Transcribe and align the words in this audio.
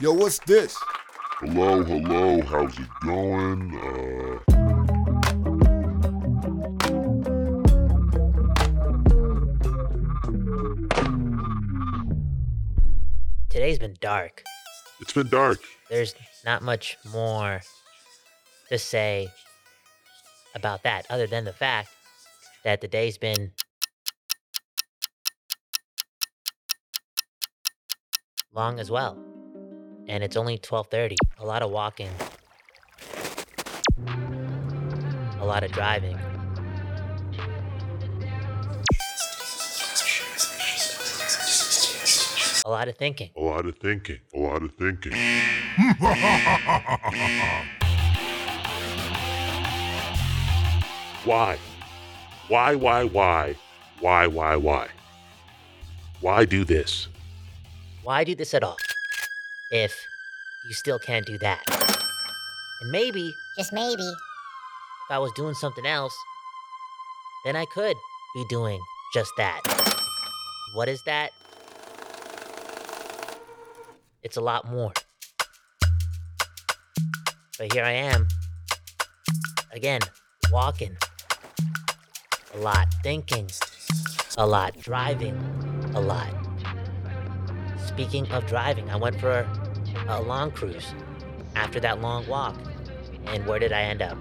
Yo, 0.00 0.12
what's 0.12 0.38
this? 0.40 0.76
Hello, 1.38 1.82
hello, 1.84 2.40
how's 2.42 2.78
it 2.78 2.88
going? 3.04 3.74
Uh, 3.76 5.44
Today's 13.50 13.78
been 13.78 13.96
dark. 14.00 14.42
it's 15.00 15.12
been 15.12 15.28
dark. 15.28 15.60
There's 15.88 16.14
not 16.44 16.62
much 16.62 16.96
more 17.12 17.60
to 18.68 18.78
say 18.78 19.28
about 20.54 20.82
that 20.82 21.06
other 21.08 21.26
than 21.26 21.44
the 21.44 21.52
fact 21.52 21.88
that 22.64 22.80
the 22.80 22.88
day's 22.88 23.16
been 23.16 23.52
long 28.52 28.80
as 28.80 28.90
well. 28.90 29.33
And 30.06 30.22
it's 30.22 30.36
only 30.36 30.58
12:30. 30.58 31.16
A 31.38 31.46
lot 31.46 31.62
of 31.62 31.70
walking. 31.70 32.10
A 35.40 35.44
lot 35.44 35.62
of 35.64 35.72
driving. 35.72 36.18
A 42.66 42.70
lot 42.70 42.88
of 42.88 42.96
thinking. 42.96 43.30
A 43.36 43.40
lot 43.40 43.66
of 43.66 43.76
thinking, 43.76 44.20
a 44.34 44.38
lot 44.38 44.62
of 44.62 44.72
thinking. 44.72 45.12
why? 51.24 51.58
Why, 52.48 52.74
why, 52.74 53.04
why? 53.04 53.54
Why, 54.00 54.26
why, 54.26 54.56
why? 54.56 54.88
Why 56.20 56.46
do 56.46 56.64
this? 56.64 57.08
Why 58.02 58.24
do 58.24 58.34
this 58.34 58.54
at 58.54 58.62
all? 58.62 58.78
If 59.70 59.94
you 60.68 60.74
still 60.74 60.98
can't 60.98 61.26
do 61.26 61.38
that. 61.38 61.62
And 62.82 62.90
maybe 62.90 63.32
Just 63.56 63.72
maybe. 63.72 64.02
if 64.02 65.10
I 65.10 65.18
was 65.18 65.32
doing 65.32 65.54
something 65.54 65.86
else, 65.86 66.14
then 67.44 67.56
I 67.56 67.64
could 67.66 67.96
be 68.34 68.44
doing 68.48 68.80
just 69.12 69.30
that. 69.36 69.60
What 70.74 70.88
is 70.88 71.02
that? 71.04 71.30
It's 74.22 74.36
a 74.36 74.40
lot 74.40 74.70
more. 74.70 74.92
But 77.58 77.72
here 77.72 77.84
I 77.84 77.92
am, 77.92 78.26
again, 79.72 80.00
walking, 80.50 80.96
a 82.54 82.58
lot 82.58 82.86
thinking, 83.02 83.48
a 84.36 84.46
lot 84.46 84.76
driving, 84.80 85.36
a 85.94 86.00
lot. 86.00 86.43
Speaking 87.94 88.28
of 88.32 88.44
driving, 88.46 88.90
I 88.90 88.96
went 88.96 89.20
for 89.20 89.48
a 90.08 90.20
long 90.20 90.50
cruise 90.50 90.92
after 91.54 91.78
that 91.78 92.00
long 92.00 92.26
walk. 92.26 92.56
And 93.26 93.46
where 93.46 93.60
did 93.60 93.72
I 93.72 93.82
end 93.82 94.02
up? 94.02 94.18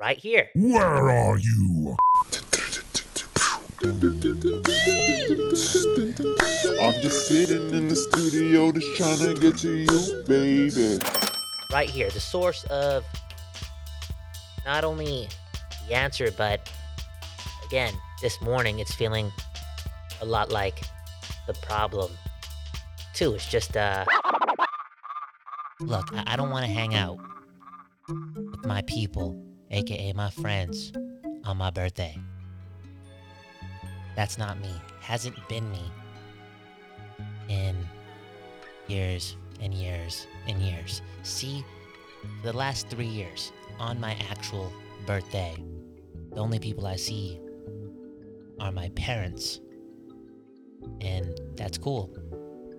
Right 0.00 0.16
here. 0.16 0.48
Where 0.54 1.10
are 1.10 1.36
you? 1.36 1.96
I'm 3.82 4.00
just 7.02 7.28
sitting 7.28 7.74
in 7.74 7.88
the 7.88 7.94
studio 7.94 8.72
just 8.72 8.96
trying 8.96 9.18
to 9.18 9.38
get 9.38 9.58
to 9.58 9.76
you, 9.76 10.24
baby. 10.26 10.98
right 11.70 11.90
here, 11.90 12.08
the 12.08 12.20
source 12.20 12.64
of 12.64 13.04
not 14.64 14.82
only 14.82 15.28
the 15.86 15.94
answer, 15.94 16.30
but 16.38 16.72
again, 17.66 17.92
this 18.22 18.40
morning 18.40 18.78
it's 18.78 18.94
feeling 18.94 19.30
a 20.22 20.24
lot 20.24 20.50
like 20.50 20.84
the 21.46 21.52
problem 21.52 22.10
too. 23.14 23.34
It's 23.34 23.46
just, 23.46 23.76
uh, 23.76 24.04
look, 25.80 26.12
I, 26.12 26.24
I 26.26 26.36
don't 26.36 26.50
want 26.50 26.66
to 26.66 26.70
hang 26.70 26.94
out 26.94 27.18
with 28.50 28.66
my 28.66 28.82
people, 28.82 29.40
aka 29.70 30.12
my 30.12 30.30
friends, 30.30 30.92
on 31.44 31.56
my 31.56 31.70
birthday. 31.70 32.18
That's 34.16 34.38
not 34.38 34.60
me. 34.60 34.70
Hasn't 35.00 35.36
been 35.48 35.70
me 35.70 35.90
in 37.48 37.76
years 38.86 39.36
and 39.60 39.74
years 39.74 40.26
and 40.46 40.60
years. 40.60 41.02
See, 41.22 41.64
the 42.42 42.52
last 42.52 42.88
three 42.88 43.06
years, 43.06 43.52
on 43.78 44.00
my 44.00 44.16
actual 44.30 44.72
birthday, 45.06 45.56
the 46.32 46.40
only 46.40 46.58
people 46.58 46.86
I 46.86 46.96
see 46.96 47.40
are 48.60 48.72
my 48.72 48.88
parents. 48.90 49.60
And 51.00 51.38
that's 51.56 51.78
cool. 51.78 52.14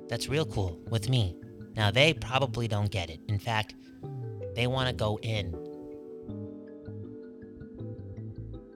That's 0.07 0.29
real 0.29 0.45
cool 0.45 0.79
with 0.89 1.09
me. 1.09 1.35
Now, 1.75 1.91
they 1.91 2.13
probably 2.13 2.67
don't 2.67 2.89
get 2.89 3.09
it. 3.09 3.19
In 3.27 3.39
fact, 3.39 3.75
they 4.55 4.67
want 4.67 4.87
to 4.87 4.95
go 4.95 5.19
in 5.21 5.53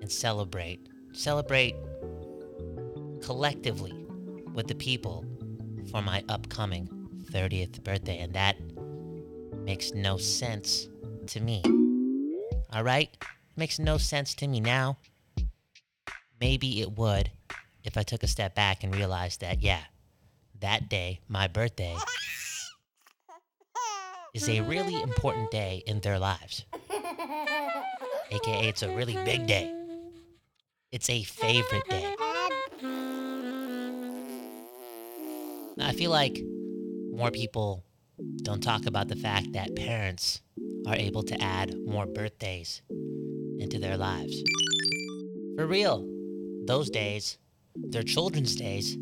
and 0.01 0.12
celebrate. 0.12 0.79
Celebrate 1.13 1.75
collectively 3.22 3.94
with 4.53 4.67
the 4.67 4.75
people 4.75 5.25
for 5.91 6.01
my 6.01 6.23
upcoming 6.29 6.90
30th 7.31 7.84
birthday, 7.84 8.19
and 8.19 8.34
that 8.34 8.57
makes 9.63 9.94
no 9.94 10.17
sense 10.17 10.90
to 11.28 11.40
me. 11.40 11.61
All 12.73 12.84
right? 12.84 13.09
Makes 13.56 13.79
no 13.79 13.97
sense 13.97 14.34
to 14.35 14.47
me 14.47 14.59
now. 14.59 14.97
Maybe 16.40 16.81
it 16.81 16.97
would 16.97 17.31
if 17.84 17.97
I 17.97 18.03
took 18.03 18.23
a 18.23 18.28
step 18.28 18.56
back 18.56 18.84
and 18.84 18.96
realized 18.96 19.41
that, 19.41 19.61
yeah, 19.61 19.81
that 20.62 20.90
day, 20.90 21.20
my 21.28 21.47
birthday, 21.47 21.96
is 24.34 24.47
a 24.50 24.62
really 24.62 25.02
important 25.02 25.52
day 25.52 25.84
in 25.86 26.00
their 26.02 26.20
lives. 26.20 26.66
AKA, 28.31 28.68
it's 28.68 28.84
a 28.84 28.96
really 28.96 29.18
big 29.25 29.47
day. 29.47 29.74
It's 30.92 31.09
a 31.09 31.24
favorite 31.24 31.88
day. 31.90 32.16
I 35.81 35.94
feel 35.94 36.12
like 36.12 36.40
more 37.12 37.31
people 37.31 37.84
don't 38.44 38.62
talk 38.62 38.86
about 38.86 39.08
the 39.08 39.16
fact 39.16 39.53
that 39.53 39.76
parents 39.76 40.41
are 40.88 40.96
able 40.96 41.24
to 41.24 41.41
add 41.41 41.76
more 41.86 42.06
birthdays 42.06 42.81
into 43.59 43.80
their 43.80 43.97
lives. 43.97 44.36
For 45.56 45.66
real, 45.66 46.08
those 46.66 46.90
days, 46.90 47.38
their 47.76 48.03
children's 48.03 48.56
days, 48.56 48.97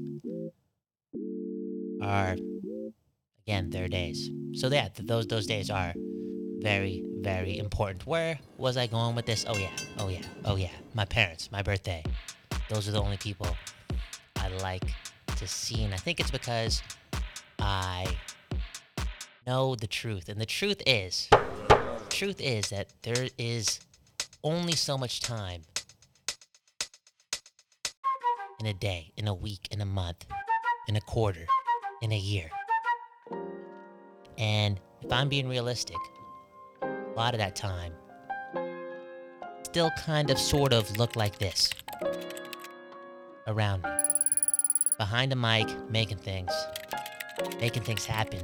are 2.01 2.35
again 3.45 3.69
their 3.69 3.87
days. 3.87 4.29
So 4.53 4.67
yeah, 4.67 4.89
th- 4.89 5.07
those 5.07 5.27
those 5.27 5.45
days 5.45 5.69
are 5.69 5.93
very 6.59 7.03
very 7.21 7.57
important. 7.57 8.05
Where 8.05 8.39
was 8.57 8.77
I 8.77 8.87
going 8.87 9.15
with 9.15 9.25
this? 9.25 9.45
Oh 9.47 9.57
yeah, 9.57 9.71
oh 9.99 10.09
yeah, 10.09 10.21
oh 10.45 10.55
yeah. 10.55 10.71
My 10.93 11.05
parents, 11.05 11.51
my 11.51 11.61
birthday. 11.61 12.03
Those 12.69 12.87
are 12.87 12.91
the 12.91 13.01
only 13.01 13.17
people 13.17 13.47
I 14.35 14.49
like 14.61 14.93
to 15.37 15.47
see, 15.47 15.83
and 15.83 15.93
I 15.93 15.97
think 15.97 16.19
it's 16.19 16.31
because 16.31 16.81
I 17.59 18.05
know 19.45 19.75
the 19.75 19.87
truth, 19.87 20.29
and 20.29 20.39
the 20.39 20.45
truth 20.45 20.81
is, 20.85 21.29
truth 22.09 22.41
is 22.41 22.69
that 22.69 22.87
there 23.03 23.27
is 23.37 23.79
only 24.43 24.73
so 24.73 24.97
much 24.97 25.21
time 25.21 25.61
in 28.59 28.65
a 28.65 28.73
day, 28.73 29.11
in 29.15 29.27
a 29.27 29.33
week, 29.33 29.67
in 29.71 29.81
a 29.81 29.85
month, 29.85 30.25
in 30.87 30.95
a 30.95 31.01
quarter, 31.01 31.45
in 32.01 32.11
a 32.11 32.17
year. 32.17 32.49
And 34.37 34.79
if 35.01 35.11
I'm 35.11 35.29
being 35.29 35.47
realistic, 35.47 35.97
a 36.81 37.13
lot 37.15 37.33
of 37.33 37.39
that 37.39 37.55
time 37.55 37.93
still 39.63 39.89
kind 39.91 40.31
of 40.31 40.39
sort 40.39 40.73
of 40.73 40.97
look 40.97 41.15
like 41.15 41.37
this 41.37 41.69
around 43.47 43.83
me. 43.83 43.89
Behind 44.97 45.31
a 45.31 45.35
mic, 45.35 45.67
making 45.89 46.17
things, 46.17 46.51
making 47.59 47.83
things 47.83 48.05
happen. 48.05 48.41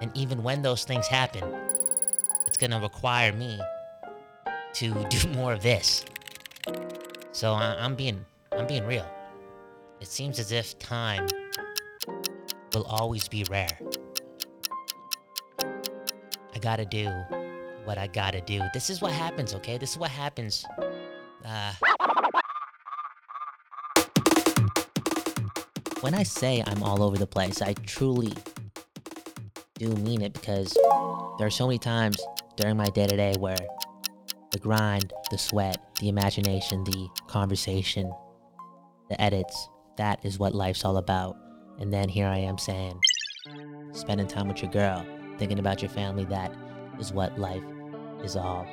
And 0.00 0.10
even 0.16 0.42
when 0.42 0.62
those 0.62 0.84
things 0.84 1.06
happen, 1.06 1.42
it's 2.46 2.56
gonna 2.58 2.80
require 2.80 3.32
me 3.32 3.58
to 4.74 5.04
do 5.10 5.28
more 5.30 5.52
of 5.52 5.62
this. 5.62 6.04
So 7.32 7.54
I'm 7.54 7.96
being, 7.96 8.24
I'm 8.52 8.66
being 8.66 8.86
real. 8.86 9.06
It 10.00 10.06
seems 10.06 10.38
as 10.38 10.52
if 10.52 10.78
time 10.78 11.26
will 12.74 12.84
always 12.84 13.28
be 13.28 13.44
rare. 13.50 13.78
I 15.60 16.58
gotta 16.60 16.84
do 16.84 17.08
what 17.84 17.98
I 17.98 18.06
gotta 18.06 18.40
do. 18.40 18.62
This 18.72 18.90
is 18.90 19.00
what 19.00 19.12
happens, 19.12 19.54
okay? 19.54 19.78
This 19.78 19.92
is 19.92 19.98
what 19.98 20.10
happens. 20.10 20.64
Uh, 21.44 21.72
when 26.00 26.14
I 26.14 26.22
say 26.22 26.62
I'm 26.66 26.82
all 26.82 27.02
over 27.02 27.16
the 27.16 27.26
place, 27.26 27.62
I 27.62 27.72
truly 27.72 28.32
do 29.74 29.88
mean 29.96 30.22
it 30.22 30.34
because 30.34 30.72
there 31.38 31.46
are 31.46 31.50
so 31.50 31.66
many 31.66 31.78
times 31.78 32.18
during 32.56 32.76
my 32.76 32.86
day 32.86 33.06
to 33.06 33.16
day 33.16 33.34
where 33.38 33.56
the 34.52 34.58
grind, 34.58 35.12
the 35.30 35.38
sweat, 35.38 35.78
the 36.00 36.08
imagination, 36.08 36.84
the 36.84 37.08
conversation, 37.26 38.12
the 39.08 39.20
edits, 39.20 39.68
that 39.96 40.24
is 40.24 40.38
what 40.38 40.54
life's 40.54 40.84
all 40.84 40.96
about. 40.96 41.36
And 41.80 41.92
then 41.92 42.08
here 42.08 42.26
I 42.26 42.36
am 42.38 42.58
saying, 42.58 43.00
spending 43.92 44.26
time 44.26 44.48
with 44.48 44.62
your 44.62 44.70
girl, 44.70 45.04
thinking 45.38 45.58
about 45.58 45.80
your 45.80 45.90
family. 45.90 46.24
That 46.26 46.52
is 46.98 47.12
what 47.12 47.38
life 47.38 47.62
is 48.22 48.36
all 48.36 48.66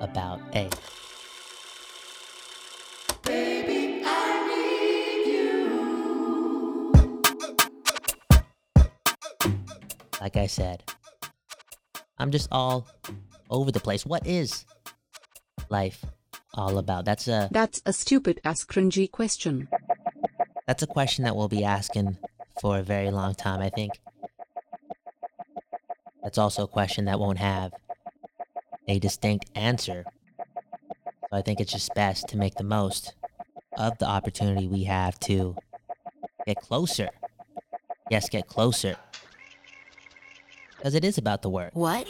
about. 0.00 0.40
Hey. 0.54 0.70
Like 10.20 10.36
I 10.36 10.46
said, 10.46 10.82
I'm 12.18 12.30
just 12.30 12.48
all 12.50 12.86
over 13.50 13.70
the 13.70 13.80
place. 13.80 14.06
What 14.06 14.26
is 14.26 14.64
life 15.68 16.04
all 16.54 16.78
about? 16.78 17.04
That's 17.04 17.28
a 17.28 17.48
That's 17.52 17.82
a 17.86 17.92
stupid 17.92 18.40
ass 18.44 18.64
cringy 18.64 19.10
question. 19.10 19.68
that's 20.66 20.82
a 20.82 20.86
question 20.86 21.24
that 21.24 21.36
we'll 21.36 21.48
be 21.48 21.64
asking 21.64 22.18
for 22.60 22.78
a 22.78 22.82
very 22.82 23.10
long 23.10 23.34
time, 23.34 23.60
I 23.60 23.68
think. 23.68 24.00
That's 26.22 26.38
also 26.38 26.64
a 26.64 26.68
question 26.68 27.04
that 27.04 27.20
won't 27.20 27.38
have 27.38 27.72
a 28.88 28.98
distinct 28.98 29.46
answer. 29.54 30.06
So 31.30 31.36
I 31.36 31.42
think 31.42 31.60
it's 31.60 31.72
just 31.72 31.94
best 31.94 32.28
to 32.28 32.36
make 32.36 32.56
the 32.56 32.64
most 32.64 33.14
of 33.76 33.98
the 33.98 34.06
opportunity 34.06 34.68
we 34.68 34.84
have 34.84 35.18
to 35.20 35.56
get 36.46 36.60
closer. 36.60 37.10
Yes, 38.10 38.28
get 38.28 38.46
closer. 38.46 38.96
Because 40.76 40.94
it 40.94 41.04
is 41.04 41.18
about 41.18 41.42
the 41.42 41.50
work. 41.50 41.70
What? 41.74 42.06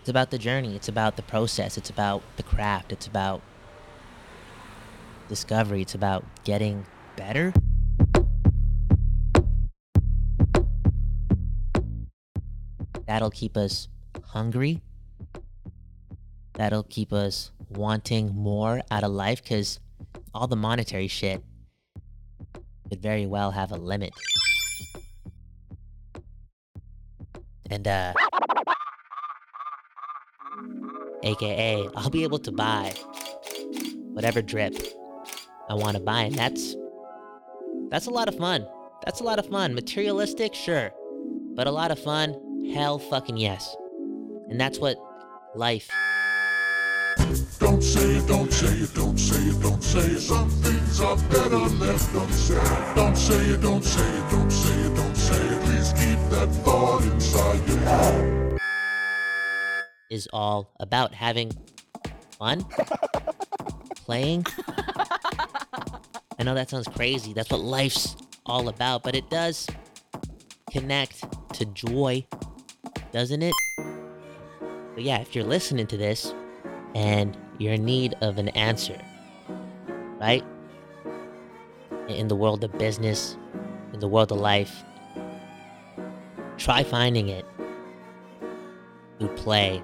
It's 0.00 0.08
about 0.08 0.30
the 0.30 0.38
journey. 0.38 0.76
It's 0.76 0.88
about 0.88 1.16
the 1.16 1.22
process. 1.22 1.76
It's 1.76 1.90
about 1.90 2.22
the 2.36 2.42
craft. 2.42 2.92
It's 2.92 3.06
about 3.06 3.42
discovery. 5.28 5.82
It's 5.82 5.94
about 5.94 6.24
getting 6.44 6.86
better. 7.16 7.52
That'll 13.10 13.32
keep 13.32 13.56
us 13.56 13.88
hungry. 14.26 14.82
That'll 16.52 16.84
keep 16.84 17.12
us 17.12 17.50
wanting 17.68 18.32
more 18.36 18.82
out 18.88 19.02
of 19.02 19.10
life 19.10 19.42
because 19.42 19.80
all 20.32 20.46
the 20.46 20.54
monetary 20.54 21.08
shit 21.08 21.42
could 22.88 23.02
very 23.02 23.26
well 23.26 23.50
have 23.50 23.72
a 23.72 23.76
limit. 23.76 24.12
And, 27.68 27.88
uh, 27.88 28.12
aka 31.24 31.88
I'll 31.96 32.10
be 32.10 32.22
able 32.22 32.38
to 32.38 32.52
buy 32.52 32.94
whatever 34.12 34.40
drip 34.40 34.76
I 35.68 35.74
want 35.74 35.96
to 35.96 36.00
buy 36.00 36.22
and 36.22 36.36
that's 36.36 36.76
that's 37.90 38.06
a 38.06 38.10
lot 38.10 38.28
of 38.28 38.36
fun. 38.36 38.68
That's 39.04 39.18
a 39.18 39.24
lot 39.24 39.40
of 39.40 39.46
fun. 39.46 39.74
Materialistic, 39.74 40.54
sure. 40.54 40.92
But 41.56 41.66
a 41.66 41.72
lot 41.72 41.90
of 41.90 41.98
fun, 41.98 42.36
hell 42.72 42.98
fucking 42.98 43.36
yes. 43.36 43.76
And 44.48 44.60
that's 44.60 44.78
what 44.78 44.96
life 45.54 45.88
Don't 47.58 47.82
say 47.82 48.16
it, 48.16 48.26
don't 48.26 48.52
say 48.52 48.66
it, 48.68 48.94
don't 48.94 49.18
say 49.18 49.42
it, 49.42 49.60
don't 49.62 49.82
say 49.82 50.00
it. 50.00 50.20
Some 50.20 50.48
things 50.48 51.00
are 51.00 51.16
better 51.28 51.58
left 51.58 52.14
unsaid. 52.14 52.96
Don't 52.96 53.16
say 53.16 53.34
it, 53.46 53.60
don't 53.60 53.84
say 53.84 54.00
it, 54.00 54.30
don't 54.30 54.50
say 54.50 54.80
it, 54.80 54.96
don't 54.96 55.16
say 55.16 55.36
it. 55.36 55.62
Please 55.64 55.92
keep 55.92 56.18
that 56.30 56.48
thought 56.64 57.02
inside 57.04 57.68
your 57.68 57.78
head. 57.78 58.58
is 60.10 60.28
all 60.32 60.72
about 60.80 61.14
having 61.14 61.52
fun, 62.38 62.64
playing. 64.04 64.44
I 66.38 66.42
know 66.42 66.54
that 66.54 66.70
sounds 66.70 66.88
crazy. 66.88 67.32
That's 67.32 67.50
what 67.50 67.60
life's 67.60 68.16
all 68.46 68.68
about, 68.68 69.02
but 69.02 69.14
it 69.14 69.28
does 69.30 69.68
connect 70.70 71.24
to 71.54 71.64
joy, 71.66 72.26
doesn't 73.12 73.42
it? 73.42 73.54
But 74.94 75.04
yeah, 75.04 75.18
if 75.20 75.34
you're 75.34 75.44
listening 75.44 75.86
to 75.88 75.96
this 75.96 76.34
and 76.94 77.36
you're 77.58 77.74
in 77.74 77.84
need 77.84 78.14
of 78.20 78.38
an 78.38 78.48
answer, 78.50 78.98
right? 80.20 80.44
In 82.08 82.28
the 82.28 82.36
world 82.36 82.64
of 82.64 82.76
business, 82.78 83.36
in 83.92 84.00
the 84.00 84.08
world 84.08 84.32
of 84.32 84.38
life, 84.38 84.84
try 86.58 86.82
finding 86.82 87.28
it 87.28 87.44
through 89.18 89.28
play 89.36 89.82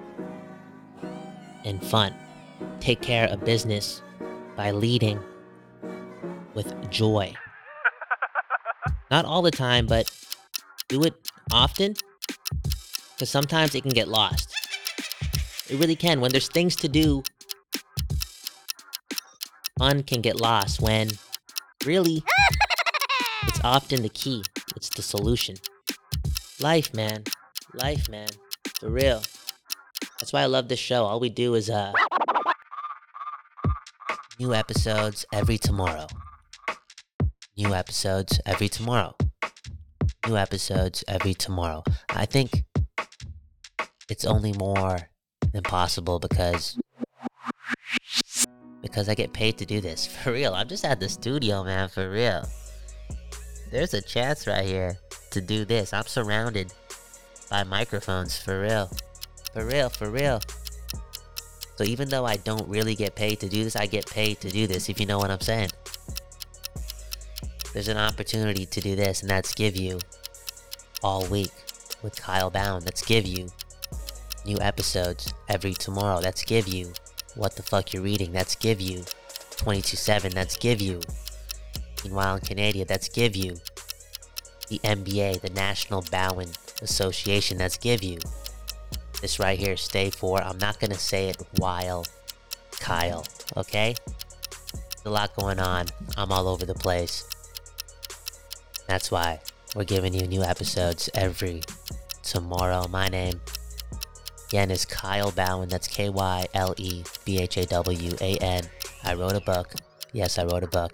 and 1.64 1.84
fun. 1.84 2.14
Take 2.80 3.00
care 3.00 3.28
of 3.28 3.44
business 3.44 4.02
by 4.56 4.70
leading 4.70 5.20
with 6.54 6.90
joy. 6.90 7.34
Not 9.10 9.24
all 9.24 9.42
the 9.42 9.50
time, 9.50 9.86
but 9.86 10.10
do 10.88 11.02
it 11.02 11.14
often 11.52 11.94
because 13.16 13.30
sometimes 13.30 13.74
it 13.74 13.80
can 13.80 13.92
get 13.92 14.08
lost. 14.08 14.52
It 15.70 15.78
really 15.80 15.96
can. 15.96 16.20
When 16.20 16.30
there's 16.30 16.48
things 16.48 16.76
to 16.76 16.88
do, 16.88 17.22
fun 19.78 20.02
can 20.02 20.20
get 20.20 20.38
lost 20.38 20.82
when 20.82 21.08
really 21.86 22.22
it's 23.48 23.60
often 23.64 24.02
the 24.02 24.10
key, 24.10 24.44
it's 24.76 24.90
the 24.90 25.02
solution. 25.02 25.56
Life, 26.60 26.92
man. 26.92 27.24
Life, 27.72 28.08
man. 28.10 28.28
For 28.80 28.90
real. 28.90 29.22
That's 30.20 30.32
why 30.32 30.42
I 30.42 30.46
love 30.46 30.68
this 30.68 30.78
show. 30.78 31.04
All 31.04 31.18
we 31.18 31.30
do 31.30 31.54
is 31.54 31.70
uh 31.70 31.92
new 34.38 34.52
episodes 34.52 35.24
every 35.32 35.56
tomorrow. 35.56 36.06
New 37.56 37.72
episodes 37.72 38.40
every 38.44 38.68
tomorrow. 38.68 39.16
New 40.26 40.36
episodes 40.36 41.02
every 41.08 41.32
tomorrow. 41.32 41.82
I 42.10 42.26
think 42.26 42.64
it's 44.08 44.24
only 44.24 44.52
more 44.52 44.98
than 45.52 45.62
possible 45.62 46.18
because 46.18 46.78
because 48.82 49.08
I 49.08 49.14
get 49.14 49.32
paid 49.32 49.58
to 49.58 49.66
do 49.66 49.80
this. 49.80 50.06
For 50.24 50.32
real. 50.32 50.54
I'm 50.54 50.68
just 50.68 50.84
at 50.84 51.00
the 51.00 51.08
studio, 51.08 51.64
man, 51.64 51.88
for 51.88 52.08
real. 52.08 52.48
There's 53.70 53.94
a 53.94 54.00
chance 54.00 54.46
right 54.46 54.64
here 54.64 54.96
to 55.32 55.40
do 55.40 55.64
this. 55.64 55.92
I'm 55.92 56.06
surrounded 56.06 56.72
by 57.50 57.64
microphones 57.64 58.38
for 58.38 58.62
real. 58.62 58.90
For 59.52 59.66
real, 59.66 59.88
for 59.88 60.08
real. 60.08 60.40
So 61.76 61.84
even 61.84 62.08
though 62.08 62.24
I 62.24 62.36
don't 62.36 62.68
really 62.68 62.94
get 62.94 63.14
paid 63.14 63.40
to 63.40 63.48
do 63.48 63.64
this, 63.64 63.76
I 63.76 63.86
get 63.86 64.06
paid 64.06 64.40
to 64.40 64.50
do 64.50 64.66
this, 64.66 64.88
if 64.88 64.98
you 65.00 65.06
know 65.06 65.18
what 65.18 65.30
I'm 65.30 65.40
saying. 65.40 65.70
There's 67.72 67.88
an 67.88 67.98
opportunity 67.98 68.64
to 68.66 68.80
do 68.80 68.96
this, 68.96 69.20
and 69.20 69.30
that's 69.30 69.52
give 69.52 69.76
you 69.76 69.98
all 71.02 71.26
week 71.26 71.52
with 72.02 72.16
Kyle 72.16 72.50
Bhawan. 72.50 72.84
That's 72.84 73.04
give 73.04 73.26
you 73.26 73.48
new 74.46 74.58
episodes 74.60 75.34
every 75.48 75.74
tomorrow. 75.74 76.20
That's 76.20 76.44
give 76.44 76.68
you 76.68 76.92
what 77.34 77.56
the 77.56 77.62
fuck 77.62 77.92
you're 77.92 78.02
reading. 78.02 78.32
That's 78.32 78.54
give 78.54 78.80
you 78.80 79.00
22-7. 79.56 80.32
That's 80.32 80.56
give 80.56 80.80
you 80.80 81.00
Meanwhile 82.06 82.36
in 82.36 82.40
Canada. 82.42 82.84
That's 82.84 83.08
give 83.08 83.34
you 83.34 83.56
the 84.68 84.78
NBA, 84.84 85.40
the 85.40 85.50
National 85.50 86.02
Bowing 86.10 86.50
Association. 86.80 87.58
That's 87.58 87.76
give 87.76 88.02
you 88.02 88.18
this 89.20 89.40
right 89.40 89.58
here, 89.58 89.76
stay 89.76 90.10
for. 90.10 90.40
I'm 90.40 90.58
not 90.58 90.78
gonna 90.78 90.94
say 90.94 91.28
it 91.28 91.42
while 91.58 92.04
Kyle, 92.78 93.24
okay? 93.56 93.96
There's 94.74 95.06
a 95.06 95.10
lot 95.10 95.34
going 95.34 95.58
on. 95.58 95.86
I'm 96.16 96.30
all 96.30 96.46
over 96.46 96.64
the 96.64 96.74
place. 96.74 97.24
That's 98.86 99.10
why 99.10 99.40
we're 99.74 99.84
giving 99.84 100.14
you 100.14 100.28
new 100.28 100.42
episodes 100.42 101.10
every 101.14 101.62
tomorrow. 102.22 102.86
My 102.88 103.08
name, 103.08 103.40
again, 104.46 104.70
is 104.70 104.84
Kyle 104.84 105.32
Bhawan. 105.32 105.68
That's 105.68 105.88
K 105.88 106.08
Y 106.08 106.46
L 106.54 106.74
E 106.76 107.04
B 107.24 107.38
H 107.38 107.56
A 107.56 107.66
W 107.66 108.16
A 108.20 108.36
N. 108.38 108.64
I 109.04 109.14
wrote 109.14 109.34
a 109.34 109.40
book. 109.40 109.74
Yes, 110.12 110.38
I 110.38 110.44
wrote 110.44 110.62
a 110.62 110.68
book. 110.68 110.92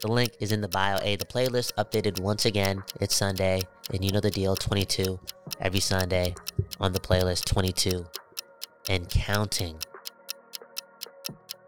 The 0.00 0.10
link 0.10 0.32
is 0.40 0.52
in 0.52 0.60
the 0.60 0.68
bio. 0.68 0.98
A 1.02 1.16
the 1.16 1.24
playlist 1.24 1.72
updated 1.74 2.20
once 2.20 2.44
again. 2.44 2.82
It's 3.00 3.14
Sunday, 3.14 3.62
and 3.92 4.04
you 4.04 4.12
know 4.12 4.20
the 4.20 4.30
deal. 4.30 4.56
22 4.56 5.18
every 5.60 5.80
Sunday 5.80 6.34
on 6.80 6.92
the 6.92 7.00
playlist. 7.00 7.44
22 7.44 8.06
and 8.88 9.08
counting. 9.08 9.76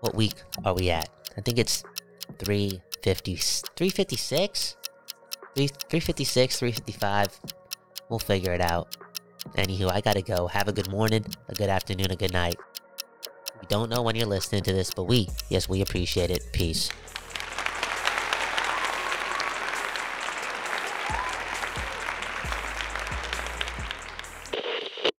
What 0.00 0.14
week 0.14 0.34
are 0.64 0.74
we 0.74 0.90
at? 0.90 1.08
I 1.36 1.40
think 1.40 1.58
it's 1.58 1.82
350, 2.38 3.36
356, 3.36 4.76
3, 5.54 5.66
356, 5.66 6.58
355. 6.58 7.40
We'll 8.08 8.18
figure 8.18 8.52
it 8.52 8.60
out. 8.60 8.96
Anywho, 9.56 9.90
I 9.90 10.00
gotta 10.00 10.22
go. 10.22 10.46
Have 10.48 10.68
a 10.68 10.72
good 10.72 10.90
morning, 10.90 11.24
a 11.48 11.54
good 11.54 11.68
afternoon, 11.68 12.10
a 12.10 12.16
good 12.16 12.32
night. 12.32 12.56
We 13.60 13.66
don't 13.68 13.88
know 13.88 14.02
when 14.02 14.16
you're 14.16 14.26
listening 14.26 14.62
to 14.64 14.72
this, 14.72 14.92
but 14.92 15.04
we, 15.04 15.28
yes, 15.48 15.68
we 15.68 15.80
appreciate 15.80 16.30
it. 16.30 16.52
Peace. 16.52 16.90